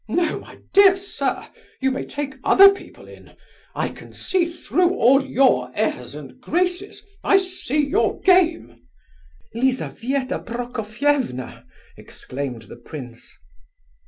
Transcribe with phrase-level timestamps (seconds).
[0.09, 1.47] No, my dear sir,
[1.79, 3.37] you may take other people in!
[3.75, 8.81] I can see through all your airs and graces, I see your game!"
[9.53, 11.67] "Lizabetha Prokofievna!"
[11.97, 13.37] exclaimed the prince.